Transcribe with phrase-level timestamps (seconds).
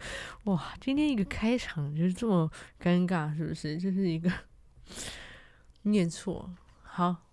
[0.44, 3.76] 哇，今天一个开场就是这么尴尬，是不是？
[3.76, 4.30] 就是一个
[5.82, 6.54] 念错。
[6.82, 7.28] 好，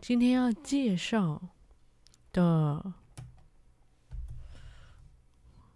[0.00, 1.50] 今天要介绍
[2.32, 2.94] 的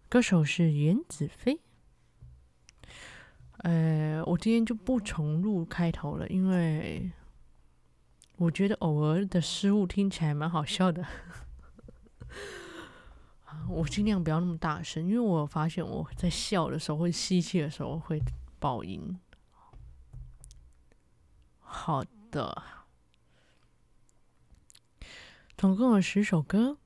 [0.09, 1.61] 歌手是袁子飞。
[3.59, 7.12] 呃，我今天就不重录开头了，因为
[8.37, 11.07] 我觉得偶尔的失误听起来蛮好笑的。
[13.70, 18.20] 我尽量不要那么大声，因为我发现我在笑的时候或吸气的时候会
[18.59, 19.19] 爆音。
[21.61, 22.62] 好的，
[25.56, 26.78] 总共有十首歌。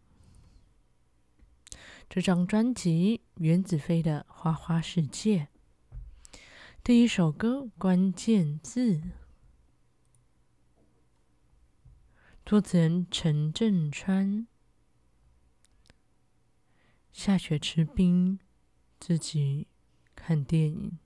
[2.08, 5.48] 这张专辑袁子飞的《花花世界》，
[6.84, 9.00] 第一首歌关键字，
[12.44, 14.46] 作词人陈振川。
[17.14, 18.40] 下雪吃冰，
[18.98, 19.68] 自己
[20.16, 20.98] 看电影。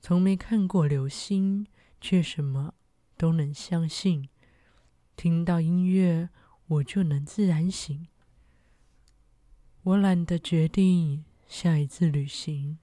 [0.00, 1.66] 从没看过流星，
[2.00, 2.74] 却什么
[3.18, 4.30] 都能相信。
[5.14, 6.30] 听到音乐，
[6.66, 8.08] 我就能自然醒。
[9.82, 12.78] 我懒得决定下一次旅行，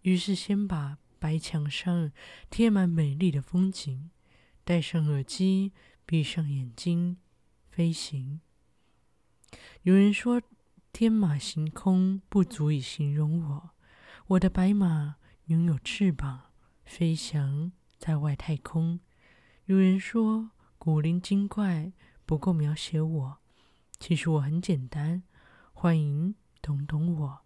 [0.00, 2.10] 于是先把白墙上
[2.48, 4.10] 贴满美丽的风景，
[4.64, 5.72] 戴上耳机，
[6.06, 7.18] 闭上眼睛，
[7.68, 8.40] 飞行。
[9.82, 10.40] 有人说，
[10.92, 13.70] 天马行空不足以形容我，
[14.26, 16.52] 我的白马拥有翅膀，
[16.84, 19.00] 飞翔在外太空。
[19.64, 21.92] 有人说古灵精怪
[22.26, 23.38] 不够描写我，
[23.98, 25.22] 其实我很简单，
[25.72, 27.40] 欢迎懂懂我。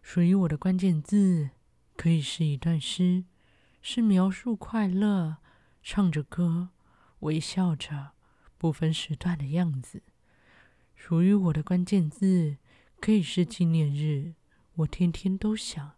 [0.00, 1.50] 属于我的关键字
[1.96, 3.24] 可以是一段诗，
[3.82, 5.38] 是描述快乐，
[5.82, 6.70] 唱着歌，
[7.18, 8.12] 微笑着，
[8.56, 10.02] 不分时段的样子。
[11.02, 12.58] 属于我的关键字
[13.00, 14.34] 可以是纪念日，
[14.74, 15.92] 我天天都想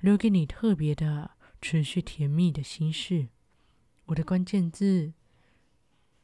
[0.00, 1.30] 留给你特别的、
[1.62, 3.28] 持续甜蜜的心事。
[4.04, 5.14] 我的关键字，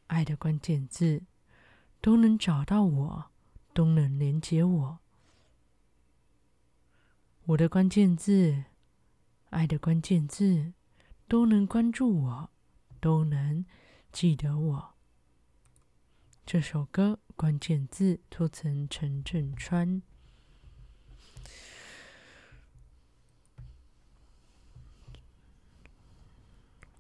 [0.09, 1.22] 爱的关键字，
[2.03, 3.30] 都能找到我，
[3.72, 4.98] 都能连接我。
[7.47, 8.64] 我的关键字，
[9.48, 10.75] 爱的关键字，
[11.26, 12.50] 都能关注我，
[13.00, 13.64] 都能
[14.12, 14.90] 记得我。
[16.53, 17.21] 这首歌。
[17.37, 20.03] 关键字，作词人陈镇川。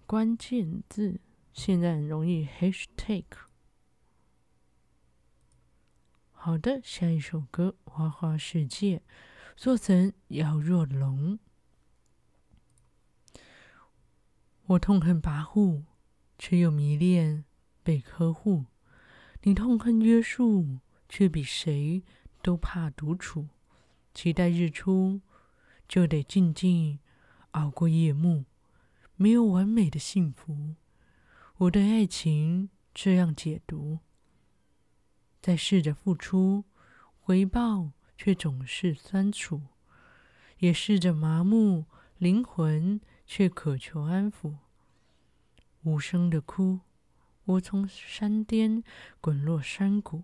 [0.06, 1.20] 关键字
[1.52, 3.24] 现在很容易 hashtag。
[6.30, 8.98] 好的，下一首歌《花花世界》，
[9.56, 11.40] 作词人姚若龙。
[14.66, 15.82] 我痛恨跋扈，
[16.38, 17.44] 却又迷恋
[17.82, 18.66] 被呵护。
[19.42, 22.02] 你痛恨约束，却比谁
[22.42, 23.48] 都怕独处。
[24.12, 25.20] 期待日出，
[25.88, 26.98] 就得静静
[27.52, 28.44] 熬过夜幕。
[29.16, 30.74] 没有完美的幸福，
[31.56, 34.00] 我对爱情这样解读：
[35.40, 36.64] 在试着付出，
[37.18, 39.60] 回报却总是酸楚；
[40.58, 41.86] 也试着麻木
[42.18, 44.56] 灵魂，却渴求安抚。
[45.82, 46.80] 无声的哭。
[47.50, 48.84] 我从山巅
[49.20, 50.22] 滚落山谷，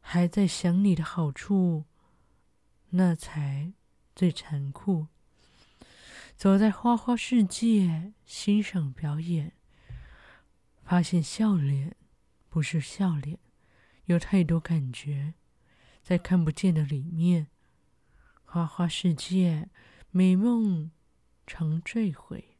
[0.00, 1.84] 还在想你的好处，
[2.90, 3.72] 那才
[4.14, 5.06] 最残酷。
[6.36, 9.52] 走在花花世界，欣赏表演，
[10.82, 11.96] 发现笑脸
[12.50, 13.38] 不是笑脸，
[14.06, 15.34] 有太多感觉
[16.02, 17.46] 在看不见的里面。
[18.44, 19.70] 花花世界，
[20.10, 20.90] 美梦
[21.46, 22.53] 常坠毁。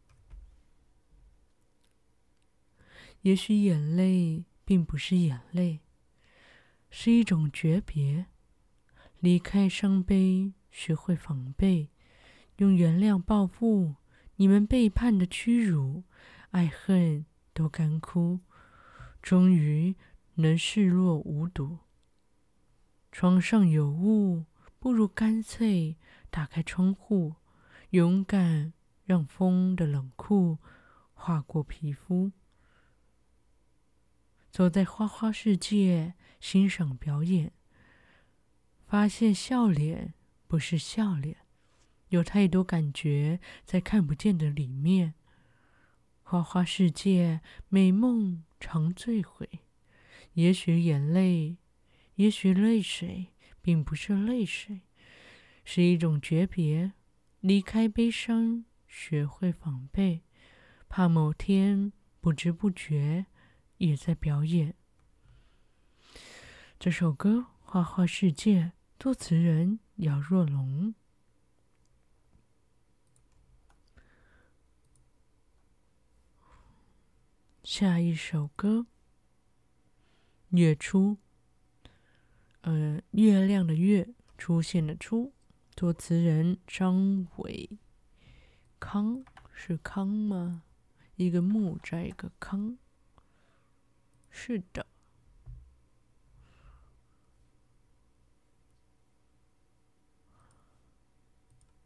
[3.24, 5.80] 也许眼泪并不是眼泪，
[6.90, 8.26] 是一种诀别。
[9.18, 11.88] 离开伤悲，学会防备，
[12.58, 13.94] 用原谅报复
[14.36, 16.04] 你们背叛的屈辱，
[16.50, 17.24] 爱恨
[17.54, 18.40] 都干枯，
[19.22, 19.96] 终于
[20.34, 21.78] 能视若无睹。
[23.10, 24.44] 窗上有雾，
[24.78, 25.96] 不如干脆
[26.28, 27.36] 打开窗户，
[27.90, 28.74] 勇敢
[29.06, 30.58] 让风的冷酷
[31.14, 32.30] 划过皮肤。
[34.54, 37.50] 走在花花世界，欣赏表演，
[38.86, 40.14] 发现笑脸
[40.46, 41.38] 不是笑脸，
[42.10, 45.14] 有太多感觉在看不见的里面。
[46.22, 49.48] 花花世界，美梦常醉毁。
[50.34, 51.56] 也许眼泪，
[52.14, 54.82] 也许泪水，并不是泪水，
[55.64, 56.92] 是一种诀别。
[57.40, 60.22] 离开悲伤，学会防备，
[60.88, 63.26] 怕某天不知不觉
[63.78, 64.74] 也在表演。
[66.78, 68.62] 这首歌《花花世界》，
[68.98, 70.94] 作词人姚若龙。
[77.62, 78.86] 下一首歌，
[80.56, 81.16] 《月初》。
[82.60, 85.34] 呃，月亮的月出现的出，
[85.74, 87.78] 作词人张伟
[88.78, 90.62] 康，是康吗？
[91.16, 92.78] 一个木在一个康，
[94.36, 94.84] 是的，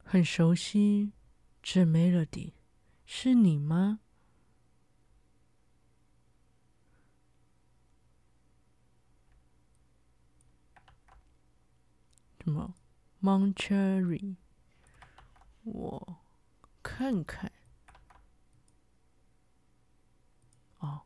[0.02, 1.12] 很熟悉
[1.62, 2.54] 这 melody，
[3.04, 4.00] 是你吗？
[12.40, 12.74] 什么
[13.20, 14.36] ？Mount Cherry，
[15.64, 16.16] 我
[16.82, 17.52] 看看。
[20.78, 21.02] 哦，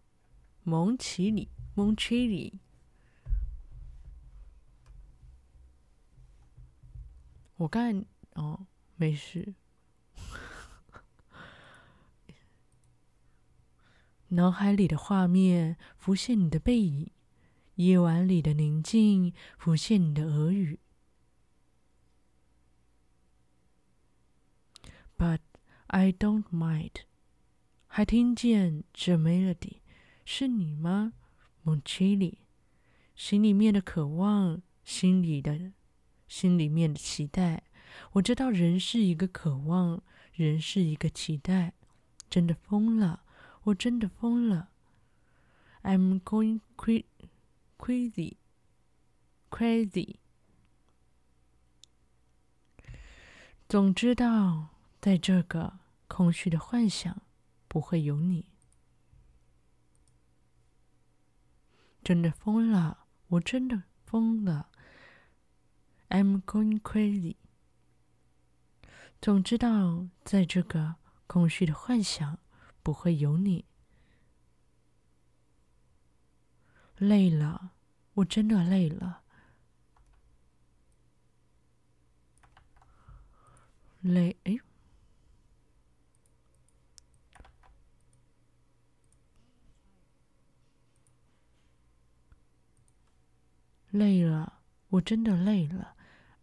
[0.64, 2.61] 蒙奇里，蒙奇里。
[7.56, 8.05] 我看，
[8.35, 8.67] 哦，
[8.97, 9.55] 没事。
[14.29, 17.11] 脑海里的画面浮现你的背影，
[17.75, 20.79] 夜晚里的宁静浮现你的耳语。
[25.19, 25.41] But
[25.88, 27.03] I don't mind，
[27.87, 29.81] 还听见这 melody，
[30.25, 31.13] 是你吗
[31.65, 32.35] ，Monchili？
[33.15, 35.73] 心里面的渴望，心里的，
[36.29, 37.65] 心里面的期待。
[38.13, 40.03] 我知道人是一个渴望，
[40.33, 41.75] 人是一个期待。
[42.31, 43.25] 真的疯了，
[43.65, 44.71] 我真的疯了。
[45.83, 46.61] I'm going
[47.79, 48.37] crazy，crazy。
[53.69, 54.69] 总知道。
[55.03, 57.23] 在这个空虚的幻想，
[57.67, 58.51] 不会有你。
[62.02, 64.70] 真的疯了，我真的疯了。
[66.08, 67.37] I'm going crazy。
[69.20, 70.96] 总知道，在这个
[71.26, 72.38] 空虚的幻想，
[72.82, 73.64] 不会有你。
[76.96, 77.70] 累了，
[78.14, 79.22] 我真的累了。
[84.00, 84.58] 累，哎。
[93.93, 95.94] 累了，我真的累了。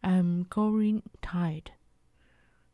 [0.02, 1.66] I'm going tired。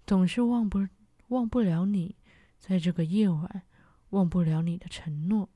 [0.06, 0.88] 总是忘不
[1.30, 2.18] 忘不了你，
[2.60, 3.64] 在这个夜晚，
[4.10, 5.50] 忘不了你的承诺，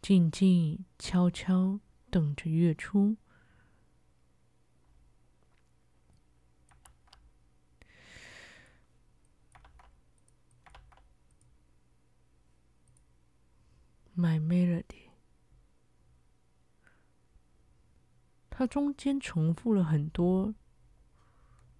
[0.00, 1.78] 静静悄悄
[2.10, 3.16] 等着月初。
[14.16, 15.07] My melody。
[18.58, 20.52] 它中间重复了很多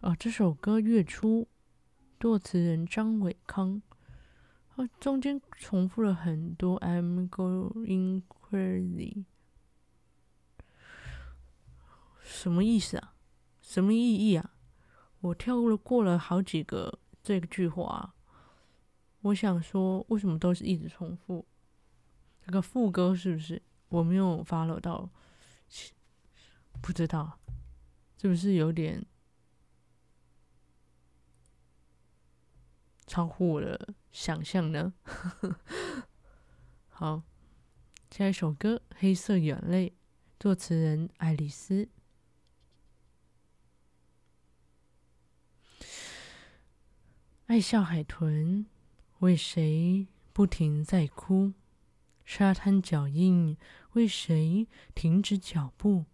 [0.01, 1.43] 啊，这首歌《月初》，
[2.21, 3.83] 作词人张伟康。
[4.77, 9.25] 啊，中间重复了很多 “I'm going crazy”，
[12.23, 13.17] 什么意思啊？
[13.61, 14.53] 什么意义啊？
[15.19, 18.15] 我跳了过了好几个这句话，
[19.23, 21.45] 我想说，为什么都是一直重复？
[22.41, 25.11] 这个副歌是不是我没有 follow 到？
[26.81, 27.39] 不知道
[28.21, 29.05] 是不是有点
[33.07, 34.95] 超乎我的想象呢？
[36.89, 37.23] 好，
[38.11, 39.91] 下一首歌《黑色眼泪》，
[40.41, 41.89] 作词人爱丽丝。
[47.47, 48.67] 爱笑海豚
[49.21, 51.55] 为谁不停在哭？
[52.25, 53.57] 沙滩脚印
[53.93, 56.05] 为谁停止脚步？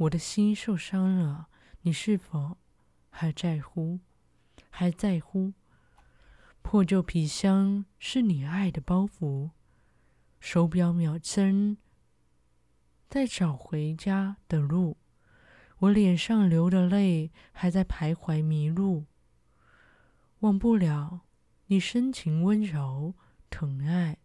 [0.00, 1.48] 我的心受伤了，
[1.82, 2.56] 你是否
[3.10, 4.00] 还在乎？
[4.70, 5.52] 还在乎？
[6.62, 9.50] 破旧皮箱是你爱的包袱，
[10.38, 11.76] 手表秒针
[13.10, 14.96] 在找回家的路，
[15.80, 19.04] 我脸上流的泪还在徘徊迷路，
[20.38, 21.20] 忘不了
[21.66, 23.12] 你深情温柔
[23.50, 24.16] 疼爱，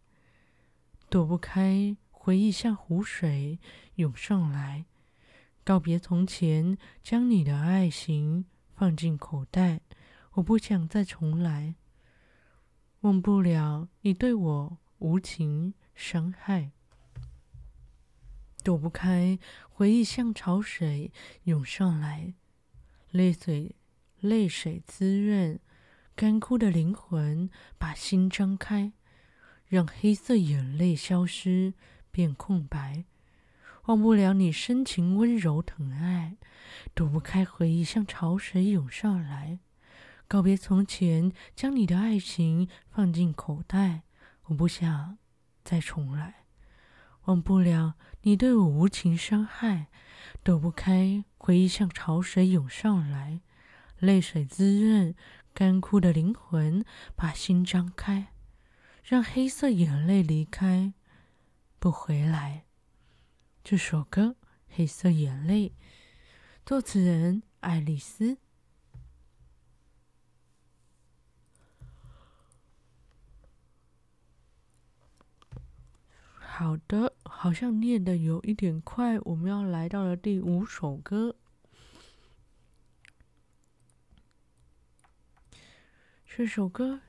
[1.09, 3.59] 躲不开回忆像湖水
[3.95, 4.85] 涌上来。
[5.65, 8.45] 告别从前，将你的爱情
[8.75, 9.81] 放进口袋，
[10.33, 11.73] 我不想再重来。
[13.01, 16.69] 忘不了你对我无情伤害，
[18.63, 21.11] 躲不开回忆像潮水
[21.45, 22.35] 涌上来，
[23.09, 23.75] 泪水
[24.19, 25.59] 泪水滋润
[26.15, 28.93] 干枯的灵魂，把心张开，
[29.65, 31.73] 让黑色眼泪消失
[32.11, 33.05] 变空白。
[33.85, 36.37] 忘不了你深情温柔疼爱，
[36.95, 39.59] 躲不开回忆像潮水涌上来。
[40.27, 44.01] 告别从前，将你的爱情放进口袋，
[44.45, 45.19] 我不想
[45.63, 46.45] 再重来。
[47.25, 49.87] 忘不了你对我无情伤害，
[50.43, 53.41] 躲不开回忆像潮水涌上来，
[53.99, 55.13] 泪水滋润
[55.53, 56.83] 干枯的灵魂，
[57.15, 58.33] 把心张开，
[59.03, 60.93] 让黑色眼泪离开，
[61.77, 62.63] 不回来。
[63.67, 64.21] 这首歌
[64.69, 65.69] 《黑色眼泪》，
[66.63, 68.37] 作词人爱丽丝。
[76.37, 81.35] 好的，好像念的有一点快，我们要来到了第五首歌。
[86.27, 86.93] 这首歌《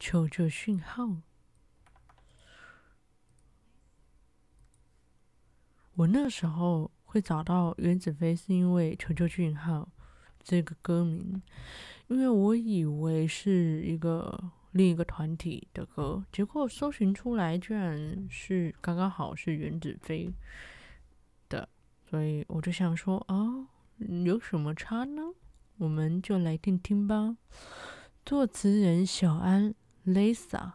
[0.00, 1.04] 求救讯号》，
[5.98, 9.80] 我那时候会找到原子飞，是因为《求救讯号》
[10.42, 11.42] 这个歌名，
[12.06, 14.52] 因为我以为是一个。
[14.72, 20.30] 另一个团体的歌，结果搜寻出来居然是刚刚好是原子飞
[21.48, 21.66] 的，
[22.08, 25.22] 所以我就想说啊、有什么差呢？
[25.78, 27.38] 我们就来听听吧。
[28.26, 29.74] 作词人小安
[30.04, 30.72] Lisa，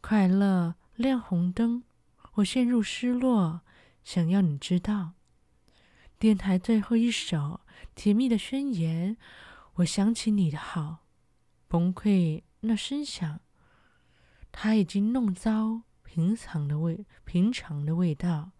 [0.00, 1.82] 快乐亮红灯，
[2.34, 3.62] 我陷入失落，
[4.04, 5.12] 想要你知道。
[6.18, 7.62] 电台最后一首
[7.94, 9.16] 甜蜜的宣言。
[9.76, 11.06] 我想起你的好，
[11.68, 13.40] 崩溃那声响，
[14.52, 18.50] 它已经弄糟平常的味，平常的味道，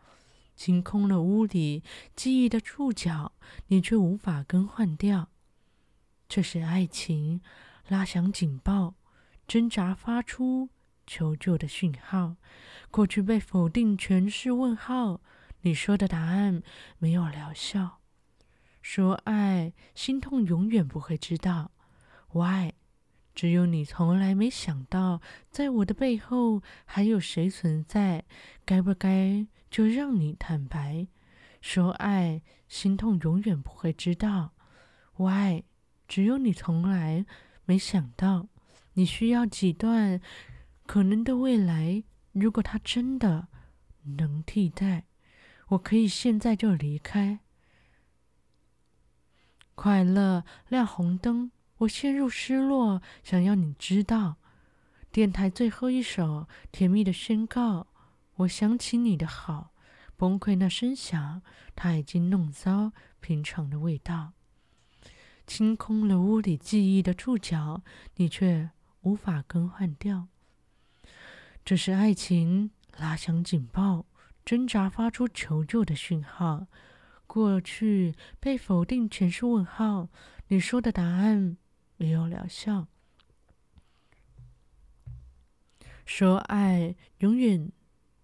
[0.56, 1.84] 清空了屋里
[2.16, 3.32] 记忆的触角，
[3.66, 5.28] 你却无法更换掉。
[6.26, 7.42] 这是爱情
[7.88, 8.94] 拉响警报，
[9.46, 10.70] 挣扎发出
[11.10, 12.36] 求救的讯号，
[12.88, 15.20] 过去被否定全是问号，
[15.62, 16.62] 你说的答案
[16.98, 17.98] 没有疗效。
[18.80, 21.72] 说爱，心痛永远不会知道。
[22.30, 22.74] Why？
[23.34, 28.24] 只有你从来没想到，在我的背后还有谁存在？
[28.64, 31.08] 该不该就让你坦白？
[31.60, 34.52] 说爱，心痛永远不会知道。
[35.16, 35.64] Why？
[36.06, 37.26] 只有你从来
[37.64, 38.46] 没想到，
[38.92, 40.20] 你需要几段
[40.90, 42.02] 可能的未来？
[42.32, 43.46] 如果他真的
[44.16, 45.04] 能替代，
[45.68, 47.38] 我可以现在就离开。
[49.76, 54.38] 快乐亮红灯，我陷入失落，想要你知道。
[55.12, 57.86] 电台最后一首甜蜜的宣告，
[58.38, 59.70] 我想起你的好，
[60.16, 61.40] 崩溃那声响，
[61.76, 64.32] 它已经弄糟平常的味道，
[65.46, 67.84] 清空了屋里记忆的触角，
[68.16, 68.70] 你却
[69.02, 70.26] 无法更换掉。
[71.70, 74.04] 这是爱情拉响警报，
[74.44, 76.66] 挣扎发出求救的讯号。
[77.28, 80.08] 过去被否定全是问号，
[80.48, 81.56] 你说的答案
[81.96, 82.88] 没有疗效。
[86.04, 87.70] 说爱永远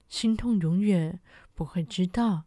[0.09, 1.21] 心痛，永远
[1.55, 2.47] 不会知道。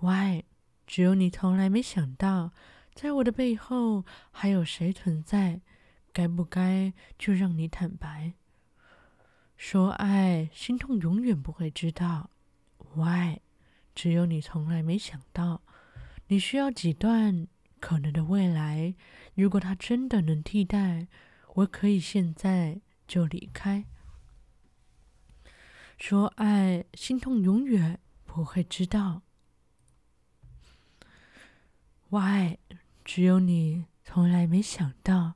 [0.00, 0.42] Why？
[0.84, 2.50] 只有你从来没想到，
[2.92, 5.60] 在我的背后还有谁存在？
[6.12, 8.32] 该不该就让你坦白？
[9.62, 12.30] 说爱心痛，永远不会知道。
[12.94, 13.40] Why？
[13.94, 15.60] 只有你从来没想到。
[16.28, 17.46] 你需要几段
[17.78, 18.94] 可能的未来？
[19.34, 21.08] 如果他真的能替代，
[21.56, 23.84] 我可以现在就离开。
[25.98, 29.20] 说爱，心痛永远不会知道。
[32.08, 32.56] Why？
[33.04, 35.34] 只有你从来没想到，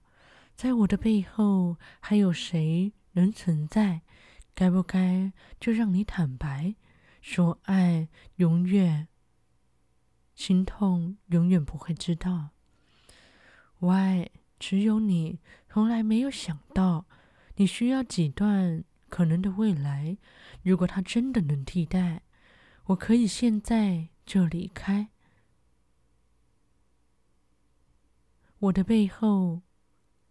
[0.57, 4.01] 在我的背后还有谁能存在？
[4.55, 6.77] 该不该就让你坦白？
[7.21, 9.09] 说爱永远。
[10.35, 12.51] 心痛永远不会知道
[13.79, 14.31] ，Why？
[14.59, 17.07] 只有你从来没有想到，
[17.57, 20.17] 你需要几段可能的未来。
[20.63, 22.23] 如果他真的能替代，
[22.85, 25.11] 我可以现在就离开。
[28.61, 29.63] 我的背后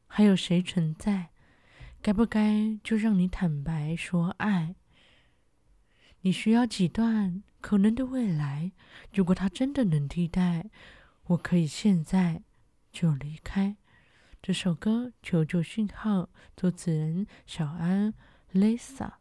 [0.08, 1.33] 还有谁存在？
[2.04, 4.76] 该不该就让你坦白说爱？
[6.20, 8.74] 你需要几段可能的未来？
[9.14, 10.70] 如果他真的能替代，
[11.28, 12.44] 我可以现在
[12.92, 13.78] 就离开。
[14.42, 16.24] 这首歌《求救讯号》，
[16.58, 18.14] 作词人小安
[18.52, 19.14] Lisa，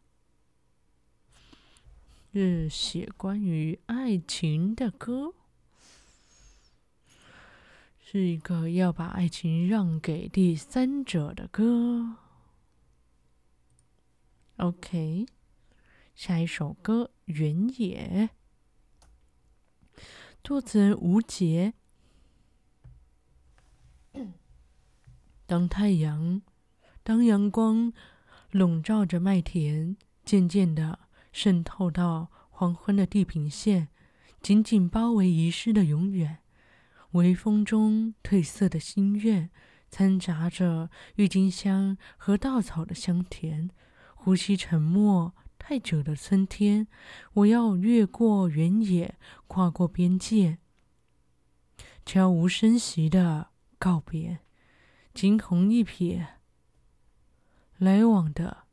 [2.32, 5.34] 是写关于爱情的歌，
[8.00, 12.16] 是一个要把爱情让给第三者的歌。
[14.62, 15.26] OK，
[16.14, 18.30] 下一首歌《原野》，
[20.44, 21.74] 作词人吴杰。
[25.46, 26.42] 当太阳，
[27.02, 27.92] 当阳光
[28.52, 31.00] 笼罩着麦田，渐渐地
[31.32, 33.88] 渗透到黄昏的地平线，
[34.40, 36.38] 紧紧包围遗失的永远。
[37.10, 39.50] 微风中褪色的心愿，
[39.90, 43.70] 掺杂着郁金香和稻草的香甜。
[44.24, 46.86] 呼吸沉默太久的春天，
[47.32, 49.16] 我要越过原野，
[49.48, 50.58] 跨过边界，
[52.06, 53.48] 悄无声息的
[53.80, 54.38] 告别。
[55.12, 56.24] 惊鸿一瞥，
[57.78, 58.68] 来往的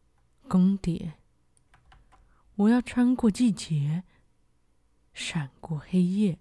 [0.48, 1.14] 更迭。
[2.58, 4.04] 我要穿过季节，
[5.16, 6.38] 闪过黑夜，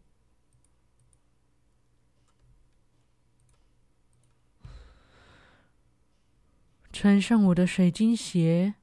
[6.92, 8.74] 穿上我的水晶鞋。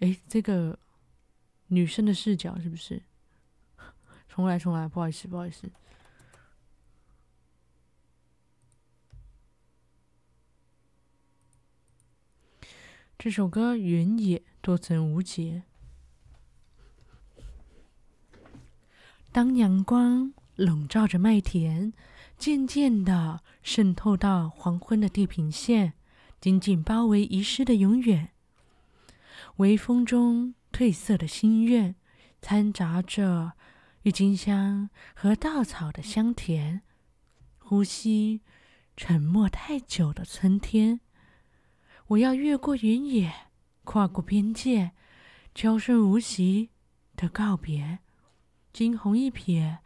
[0.00, 0.78] 哎，这个
[1.68, 3.02] 女生的视角是不是？
[4.28, 5.70] 重来，重来，不好意思，不好意思。
[13.18, 15.62] 这首歌《原野》多层无解。
[19.32, 21.94] 当阳光笼罩着麦田，
[22.36, 25.94] 渐渐地渗透到黄昏的地平线，
[26.40, 28.32] 紧紧包围遗失的永远。
[29.56, 31.94] 微风中褪色的心愿，
[32.42, 33.52] 掺杂着
[34.02, 36.82] 郁金香和稻草的香甜。
[37.58, 38.42] 呼吸
[38.96, 41.00] 沉默太久的春天。
[42.08, 43.32] 我要越过原野，
[43.82, 44.92] 跨过边界，
[45.54, 46.70] 悄声无息
[47.16, 47.98] 的告别，
[48.72, 49.78] 惊鸿一瞥，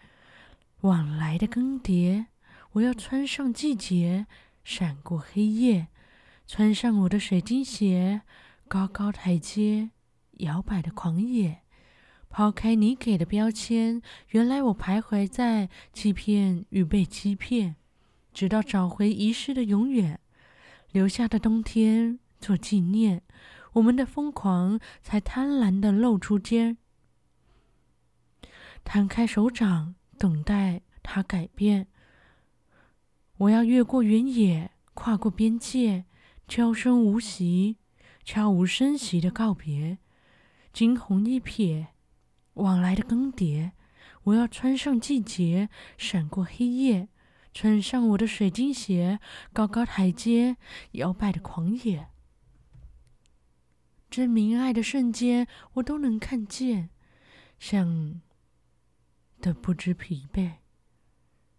[0.83, 2.27] 往来的更迭。
[2.73, 4.27] 我要穿上季节，
[4.63, 5.89] 闪过黑夜，
[6.47, 8.21] 穿上我的水晶鞋，
[8.71, 9.91] 高高台阶，
[10.35, 11.63] 摇摆的狂野。
[12.29, 17.75] 抛开你给的标签，原来我徘徊在欺骗与被欺骗，
[18.33, 20.21] 直到找回遗失的永远。
[20.93, 23.23] 留下的冬天做纪念，
[23.73, 26.79] 我们的疯狂才贪婪地露出肩。
[28.85, 31.89] 摊开手掌，等待它改变。
[33.39, 36.05] 我要越过原野，跨过边界，
[36.47, 37.79] 悄声无息、
[38.33, 39.99] 悄无声息的告别。
[40.73, 41.89] 惊鸿一瞥，
[42.55, 43.73] 往来的更迭。
[44.23, 47.09] 我要穿上季节，闪过黑夜。
[47.53, 49.19] 穿上我的水晶鞋，
[49.53, 50.57] 高高台阶，
[50.93, 52.07] 摇摆的狂野。
[54.09, 56.91] 这明爱的瞬间，我都能看见。
[57.59, 58.21] 想
[59.41, 60.53] 的不知疲惫，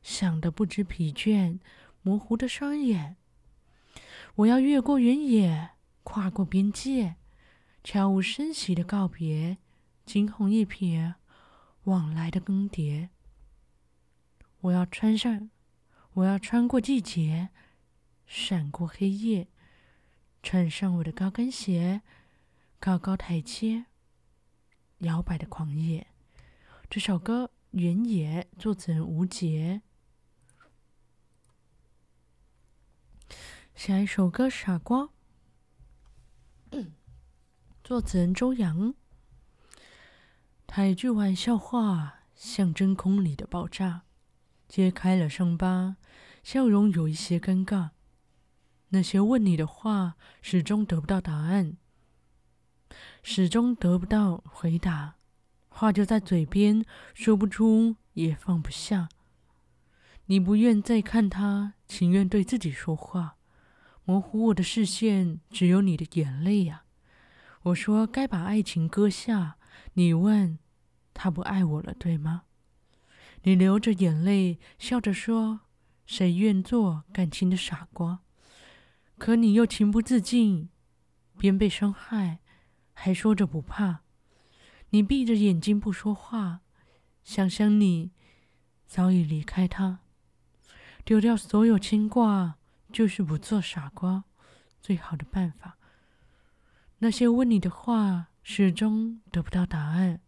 [0.02, 1.60] 想的不知疲倦，
[2.02, 3.18] 模糊的双眼。
[4.36, 5.72] 我要越过原野，
[6.04, 7.16] 跨过边界，
[7.84, 9.58] 悄无声息的告别，
[10.06, 11.16] 惊鸿一瞥，
[11.84, 13.10] 往来的更迭。
[14.62, 15.50] 我要穿上。
[16.16, 17.52] 我要穿过季节，
[18.26, 19.48] 闪过黑夜，
[20.44, 22.02] 穿上我的高跟鞋，
[22.82, 23.86] 高高台阶，
[24.98, 26.08] 摇摆的狂野。
[26.90, 29.82] 这首歌《原野》作者吴杰。
[33.74, 35.04] 下一首歌《傻瓜》，
[37.84, 38.94] 作词人周洋。
[40.66, 44.04] 他一句玩笑话，像真空里的爆炸。
[44.70, 45.98] 揭开了伤疤，
[46.44, 47.90] 笑容有一些尴尬。
[48.90, 51.76] 那些问你的话，始终得不到答案，
[53.22, 55.16] 始终得不到回答。
[55.68, 59.10] 话就在嘴边，说不出也放不下。
[60.28, 63.36] 你不愿再看他，情愿对自己说话。
[64.04, 66.84] 模糊我的视线，只有你的眼泪呀。
[67.64, 69.58] 我说该把爱情搁下，
[69.94, 70.58] 你问
[71.14, 72.44] 他不爱我了，对吗？
[73.44, 75.62] 你流着眼泪，笑着说
[76.06, 78.22] ：“谁愿做感情的傻瓜？”
[79.18, 80.70] 可你又情不自禁，
[81.38, 82.40] 边被伤害，
[82.94, 84.02] 还说着不怕。
[84.90, 86.62] 你闭着眼睛不说话，
[87.24, 88.12] 想想你
[88.88, 90.00] 早已离开他，
[91.06, 92.58] 丢掉所有牵挂，
[92.92, 94.26] 就是不做傻瓜
[94.82, 95.78] 最好的办法。
[97.00, 100.22] 那些问你的话，始终得不到答案，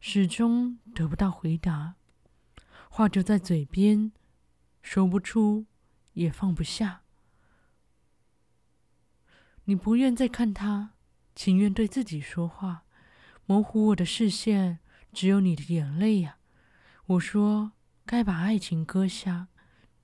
[0.00, 1.94] 始终得不到回答。
[2.88, 4.12] 话就在嘴边，
[4.82, 5.66] 说不出，
[6.12, 7.02] 也放不下。
[9.64, 10.90] 你不愿再看他，
[11.34, 12.84] 情愿对自己说话，
[13.46, 14.78] 模糊我的视线，
[15.12, 16.36] 只有你的眼泪呀。
[17.06, 17.72] 我说
[18.06, 19.48] 该把爱情割下，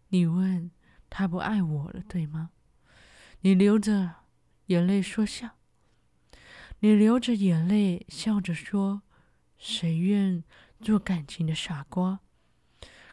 [0.09, 0.71] 你问
[1.11, 2.51] 他不爱我了，对吗？
[3.41, 4.15] 你流着
[4.67, 5.59] 眼泪说笑，
[6.79, 9.03] 你流着眼泪笑着说，
[9.59, 10.45] 谁愿
[10.81, 12.21] 做感情的傻瓜？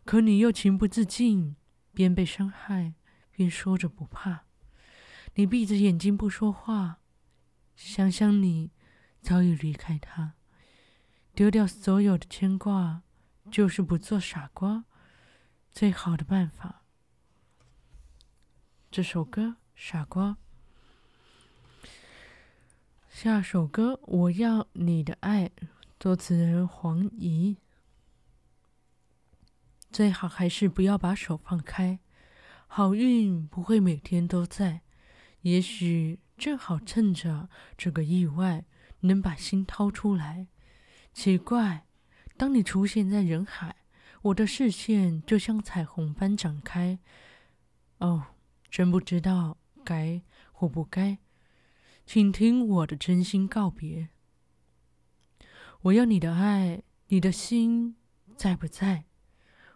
[0.05, 1.57] 可你又情不自禁，
[1.91, 2.93] 边被伤害
[3.31, 4.45] 边说着不怕。
[5.35, 6.99] 你闭着眼睛不说话，
[7.75, 8.71] 想想你
[9.21, 10.35] 早已离开他，
[11.33, 13.03] 丢掉所有的牵挂，
[13.51, 14.85] 就是不做傻瓜，
[15.71, 16.76] 最好的办法。
[18.97, 19.43] 这首歌
[19.75, 20.37] 《傻瓜》，
[23.07, 25.49] 下首歌《我要你的爱》，
[25.99, 27.57] 作词人黄怡。
[29.91, 31.99] 最好还是不要把手放开，
[32.65, 34.81] 好运不会每天都在。
[35.41, 38.65] 也许正好趁着这个意外，
[39.01, 40.47] 能把心掏出来。
[41.13, 41.85] 奇怪，
[42.35, 43.75] 当你出现在人海，
[44.23, 46.97] 我的视线就像彩虹般展开。
[47.99, 48.25] 哦，
[48.69, 51.17] 真不知道该或不该，
[52.05, 54.09] 请听我的真心告别。
[55.81, 57.95] 我要你的爱，你的心
[58.35, 59.05] 在不在？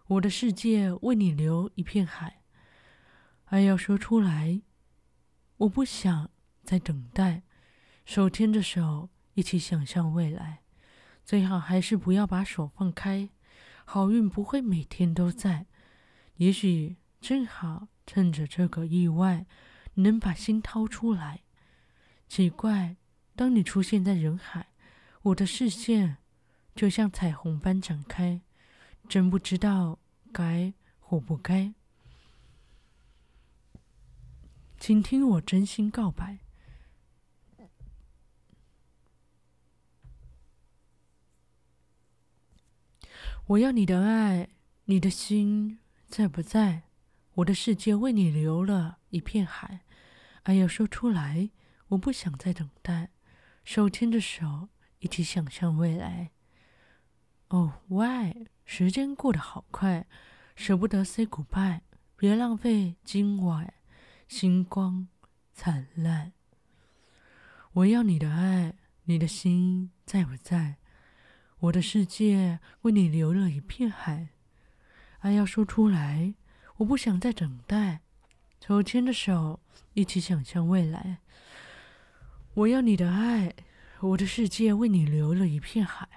[0.08, 2.42] 我的世界为你留一片海，
[3.44, 4.60] 爱要说出来。
[5.58, 6.30] 我不想
[6.64, 7.44] 再等待，
[8.04, 10.62] 手牵着手一起想象未来。
[11.24, 13.30] 最好还是不要把手放开，
[13.84, 15.66] 好运不会每天都在。
[16.36, 19.46] 也许正好趁着这个意外，
[19.94, 21.42] 能把心掏出来。
[22.28, 22.96] 奇怪，
[23.36, 24.68] 当你出现在人海，
[25.22, 26.16] 我的视线
[26.74, 28.40] 就像彩虹般展开，
[29.08, 29.98] 真不知道
[30.32, 31.74] 该或不该。
[34.78, 36.38] 请听我真心告白。
[43.46, 44.48] 我要你的爱，
[44.84, 46.84] 你的心在不在？
[47.42, 49.80] 我的世界为你留了一片海，
[50.44, 51.50] 爱要说出来，
[51.88, 53.10] 我不想再等待。
[53.64, 54.68] 手牵着手，
[55.00, 56.30] 一起想象未来。
[57.48, 58.46] 哦，Why？
[58.64, 60.06] 时间过得好快，
[60.54, 61.80] 舍不得 say goodbye，
[62.16, 63.74] 别浪费今晚。
[64.28, 65.08] 星光
[65.52, 66.32] 灿烂，
[67.72, 68.74] 我要你的爱，
[69.04, 70.76] 你的心在不在？
[71.58, 74.28] 我的世界为你留了一片海，
[75.18, 76.34] 爱要说出来，
[76.82, 78.00] 我不想再等待。
[78.60, 79.60] 手牵着手，
[79.94, 81.18] 一起想象未来。
[82.54, 83.54] 我要你的爱，
[84.00, 86.08] 我的世界为你留了一片海，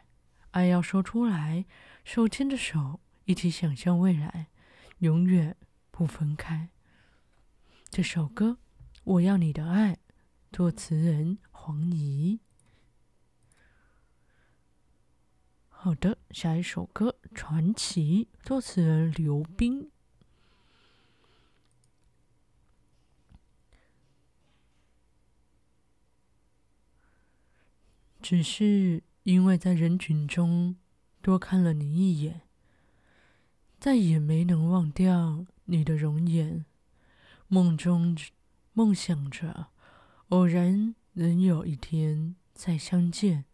[0.51, 1.65] 爱要说出来，
[2.03, 4.47] 手牵着手，一起想象未来，
[4.99, 5.55] 永远
[5.91, 6.69] 不分开。
[7.89, 8.51] 这首歌
[9.03, 9.93] 《我要你的爱》，
[10.51, 12.39] 作词人黄怡。
[15.69, 19.91] 好的，下一首歌《传奇》，作词人刘冰。
[28.27, 30.77] 只是因为在人群中
[31.21, 32.41] 多看了你一眼，
[33.79, 36.65] 再也没能忘掉你的容颜。
[37.47, 38.17] 梦中，
[38.73, 39.67] 梦想着
[40.29, 43.45] 偶然能有一天再相见。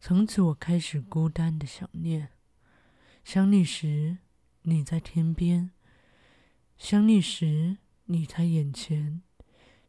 [0.00, 2.30] 从此，我开始孤单的想念。
[3.22, 4.16] 想你时，
[4.62, 5.72] 你在天边；
[6.78, 9.20] 想你时，你在眼前；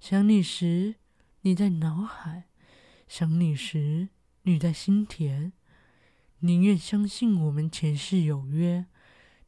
[0.02, 0.96] 想你时，
[1.44, 2.50] 你在脑海；
[3.14, 4.08] 想你时，
[4.44, 5.52] 你在心田。
[6.40, 8.86] 宁愿相信我们前世有约，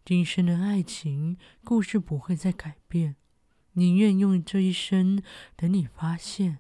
[0.04, 3.16] 今生的爱情故事不会再改变。
[3.72, 5.24] 宁愿用这一生
[5.56, 6.60] 等你发现，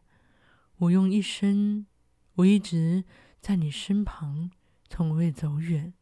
[0.78, 1.86] 我用一生，
[2.36, 3.04] 我一直
[3.42, 4.50] 在你身旁，
[4.88, 5.94] 从未走远。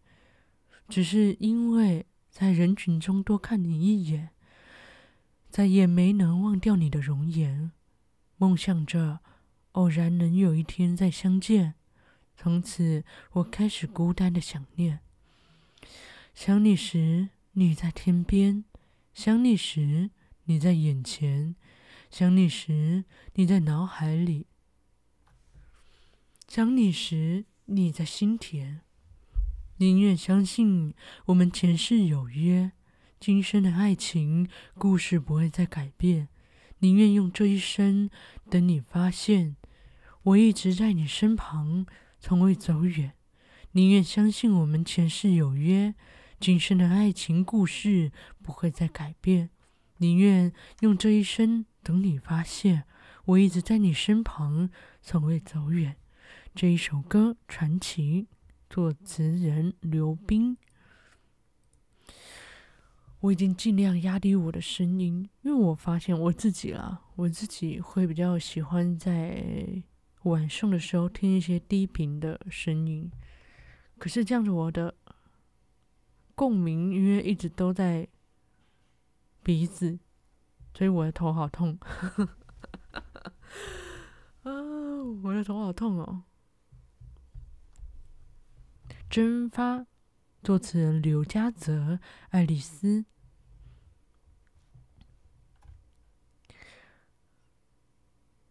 [0.87, 4.29] 只是因为在人群中多看你一眼，
[5.49, 7.71] 再也没能忘掉你的容颜。
[8.37, 9.21] 梦想着
[9.73, 11.75] 偶然能有一天再相见，
[12.35, 13.03] 从此
[13.33, 14.99] 我开始孤单的想念。
[16.33, 18.63] 想你时，你在天边；
[19.13, 20.11] 想你时，
[20.45, 21.55] 你在眼前，
[22.09, 23.05] 想你时，
[23.35, 24.45] 你在脑海里；
[26.47, 28.81] 想你时，你在心田。
[29.77, 30.93] 宁愿相信
[31.25, 32.73] 我们前世有约，
[33.19, 36.27] 今生的爱情故事不会再改变。
[36.79, 38.09] 宁愿用这一生
[38.49, 39.55] 等你发现，
[40.23, 41.87] 我一直在你身旁，
[42.19, 43.13] 从未走远。
[43.71, 45.95] 宁愿相信我们前世有约，
[46.39, 48.11] 今生的爱情故事
[48.43, 49.49] 不会再改变。
[49.97, 52.83] 宁愿用这一生等你发现，
[53.25, 54.69] 我一直在你身旁，
[55.01, 55.97] 从未走远。
[56.53, 58.27] 这一首歌传奇，
[58.69, 60.55] 作词人刘冰。
[63.21, 69.81] 我已经尽量压低我的声音，因为我发现我自己啦，我自己会比较喜欢在
[70.23, 73.11] 晚上的时候听一些低频的声音。
[73.97, 74.95] 可是这样子，我的
[76.35, 78.07] 共鸣因为一直都在
[79.43, 79.99] 鼻子，
[80.73, 81.79] 所以我的头好痛。
[84.43, 84.51] 啊，
[85.23, 86.23] 我的头好痛哦！
[89.09, 89.85] 蒸发，
[90.41, 93.05] 作词人刘嘉泽、爱丽丝。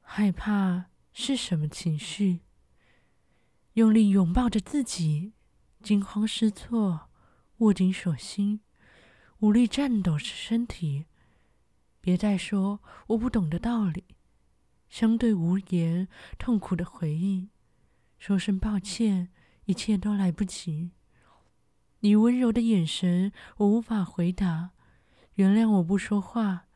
[0.03, 0.90] 害怕
[1.23, 2.41] 是什么情绪？
[3.75, 5.35] 用力拥抱着自己。
[5.83, 7.11] 惊慌失措，
[7.59, 8.61] 握紧手心，
[9.41, 11.05] 无力颤抖着身体。
[12.01, 14.05] 别再说我不懂的道理，
[14.89, 17.51] 相对无言，痛苦的回忆，
[18.19, 19.29] 说声抱歉，
[19.67, 20.93] 一切都来不及。
[22.01, 24.71] 你温柔的眼神，我无法回答。
[25.35, 26.67] 原谅我不说话，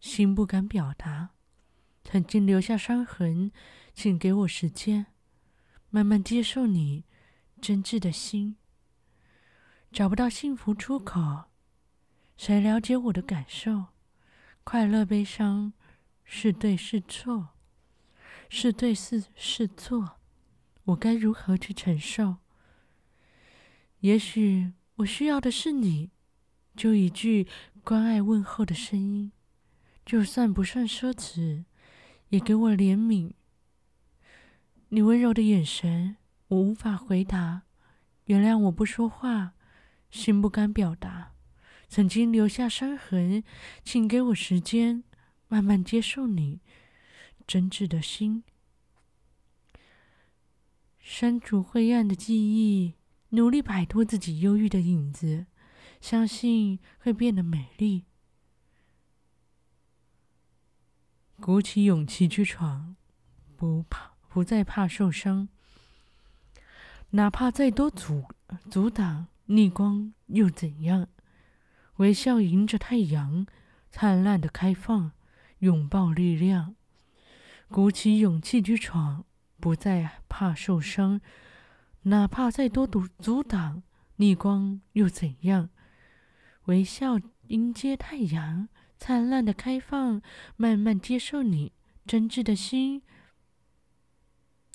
[0.00, 1.30] 心不敢表达。
[2.04, 3.50] 曾经留下伤痕，
[3.94, 5.06] 请给我时间，
[5.90, 7.04] 慢慢接受你。
[7.60, 8.56] 真挚的心，
[9.92, 11.44] 找不到幸福出口，
[12.36, 13.86] 谁了解我的感受？
[14.64, 15.72] 快乐、悲伤，
[16.24, 17.50] 是对是错？
[18.48, 20.18] 是对是是错？
[20.86, 22.38] 我该如何去承受？
[24.00, 26.10] 也许我需要的是你，
[26.74, 27.46] 就一句
[27.84, 29.30] 关爱问候的声音，
[30.04, 31.64] 就算不算奢侈，
[32.32, 33.30] 也给我怜悯。
[34.88, 36.16] 你温柔的眼神。
[36.48, 37.62] 我无法回答，
[38.26, 39.54] 原谅我不说话，
[40.10, 41.32] 心不敢表达，
[41.88, 43.42] 曾经留下伤痕，
[43.82, 45.02] 请给我时间，
[45.48, 46.60] 慢慢接受你
[47.46, 48.44] 真挚的心，
[51.00, 52.96] 删除灰暗的记忆，
[53.30, 55.46] 努力摆脱自己忧郁的影子，
[56.02, 58.04] 相信会变得美丽，
[61.42, 62.94] 鼓起勇气去闯，
[63.56, 65.48] 不怕，不再怕受伤。
[67.10, 68.26] 哪怕再多阻
[68.70, 71.08] 阻挡，逆光又怎样？
[71.96, 73.44] 微笑迎着太阳，
[73.90, 75.10] 灿烂的开放，
[75.58, 76.76] 拥抱力量，
[77.68, 79.24] 鼓起勇气去闯，
[79.58, 81.20] 不再怕受伤。
[82.02, 83.82] 哪怕再多阻阻挡，
[84.14, 85.70] 逆光又怎样？
[86.66, 88.68] 微笑迎接太阳，
[89.04, 90.22] 灿烂的开放，
[90.54, 91.72] 慢慢接受你
[92.06, 93.02] 真挚的心。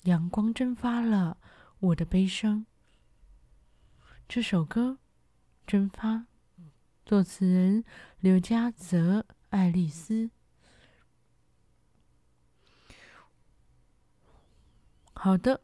[0.02, 1.38] 阳光蒸发了。
[1.80, 2.66] 我的悲伤。
[4.28, 4.98] 这首歌
[5.66, 6.14] 《蒸发》，
[7.06, 7.82] 作词人
[8.20, 10.28] 刘家泽、爱丽丝。
[15.14, 15.62] 好的，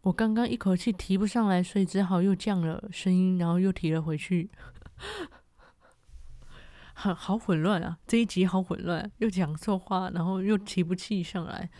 [0.00, 4.50] 我刚刚一口气提不上来，所以只好又降了声音，然后又提了回去。
[7.00, 7.96] 好好混乱啊！
[8.06, 11.70] 这一集好混乱，又讲错话，然后又提不起上来。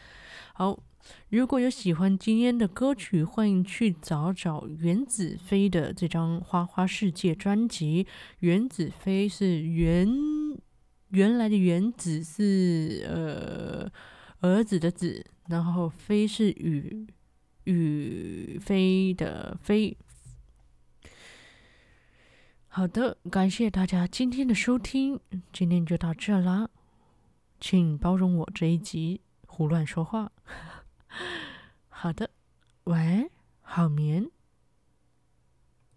[0.55, 0.83] 好。
[1.31, 8.07] 如果有喜欢今天的歌曲，欢迎去找找原子飞的这张《花花世界》专辑。
[8.41, 10.07] 原子飞是原
[11.09, 13.91] 原来的原子是呃
[14.41, 17.07] 儿子的子，然后飞是雨
[17.65, 19.97] 雨飞的飞。
[22.73, 25.19] 好的，感谢大家今天的收听，
[25.53, 26.69] 今天就到这啦，
[27.59, 30.31] 请包容我这一集胡乱说话。
[31.91, 32.31] 好的，
[32.85, 33.29] 晚安，
[33.61, 34.31] 好眠。